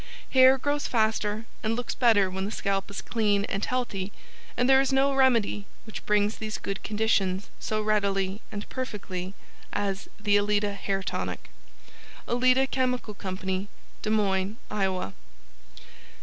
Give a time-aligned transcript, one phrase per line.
[0.31, 4.11] Hair grows faster and looks better when the scalp is clean and healthy,
[4.57, 9.35] and there is no remedy which brings these good conditions so readily and perfectly,
[9.71, 11.51] as the ALETA HAIR TONIC.
[12.27, 13.67] ALETA CHEMICAL CO.
[14.01, 15.13] DES MOINES, IOWA.